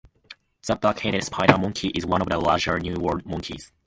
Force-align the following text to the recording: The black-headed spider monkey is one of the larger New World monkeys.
The 0.65 0.75
black-headed 0.77 1.23
spider 1.23 1.59
monkey 1.59 1.89
is 1.89 2.07
one 2.07 2.23
of 2.23 2.27
the 2.29 2.39
larger 2.39 2.79
New 2.79 2.95
World 2.95 3.23
monkeys. 3.27 3.71